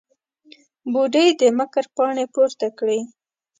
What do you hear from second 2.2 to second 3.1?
پورته کړې.